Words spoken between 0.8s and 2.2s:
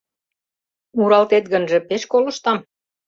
—Муралтет гынже, пеш